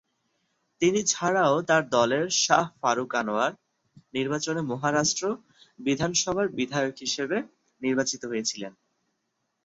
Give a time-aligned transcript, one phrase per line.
[0.81, 3.51] তিনি ছাড়াও তার দলের শাহ ফারুক আনোয়ার
[4.13, 5.23] নির্বাচনে মহারাষ্ট্র
[5.79, 7.37] বিধানসভার বিধায়ক হিসেবে
[7.81, 8.73] নির্বাচিত হয়েছিলেন।